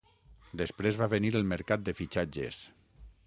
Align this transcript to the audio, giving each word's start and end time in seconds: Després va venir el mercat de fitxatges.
Després 0.61 0.97
va 1.01 1.09
venir 1.11 1.31
el 1.41 1.45
mercat 1.53 1.85
de 1.89 1.97
fitxatges. 2.01 2.61